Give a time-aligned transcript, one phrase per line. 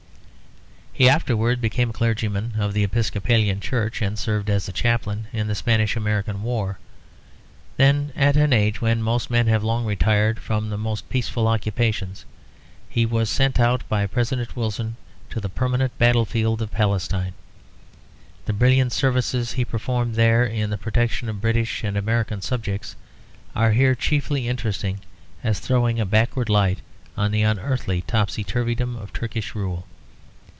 [0.93, 5.47] He afterward became a clergyman of the Episcopalian Church, and served as a chaplain in
[5.47, 6.77] the Spanish American war,
[7.77, 12.23] then, at an age when most men have long retired from the most peaceful occupations,
[12.87, 14.95] he was sent out by President Wilson
[15.31, 17.33] to the permanent battlefield of Palestine.
[18.45, 22.95] The brilliant services he performed there, in the protection of British and American subjects,
[23.55, 24.99] are here chiefly interesting
[25.43, 26.77] as throwing a backward light
[27.17, 29.87] on the unearthly topsy turvydom of Turkish rule.